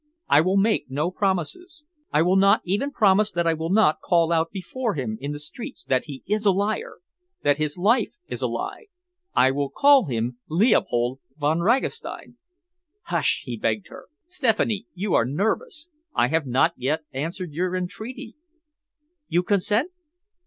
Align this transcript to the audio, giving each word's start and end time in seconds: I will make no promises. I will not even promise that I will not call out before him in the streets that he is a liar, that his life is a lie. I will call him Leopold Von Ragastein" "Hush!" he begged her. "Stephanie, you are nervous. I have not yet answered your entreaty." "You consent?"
I 0.27 0.41
will 0.41 0.57
make 0.57 0.89
no 0.89 1.11
promises. 1.11 1.85
I 2.11 2.23
will 2.23 2.35
not 2.35 2.61
even 2.63 2.89
promise 2.89 3.31
that 3.33 3.45
I 3.45 3.53
will 3.53 3.69
not 3.69 3.99
call 4.01 4.31
out 4.31 4.49
before 4.49 4.95
him 4.95 5.15
in 5.21 5.31
the 5.31 5.37
streets 5.37 5.83
that 5.83 6.05
he 6.05 6.23
is 6.25 6.43
a 6.43 6.49
liar, 6.51 7.01
that 7.43 7.59
his 7.59 7.77
life 7.77 8.11
is 8.25 8.41
a 8.41 8.47
lie. 8.47 8.87
I 9.35 9.51
will 9.51 9.69
call 9.69 10.05
him 10.05 10.39
Leopold 10.49 11.19
Von 11.37 11.59
Ragastein" 11.59 12.37
"Hush!" 13.11 13.43
he 13.45 13.55
begged 13.57 13.89
her. 13.89 14.07
"Stephanie, 14.25 14.87
you 14.95 15.13
are 15.13 15.23
nervous. 15.23 15.89
I 16.15 16.29
have 16.29 16.47
not 16.47 16.73
yet 16.77 17.03
answered 17.13 17.51
your 17.51 17.75
entreaty." 17.75 18.35
"You 19.27 19.43
consent?" 19.43 19.91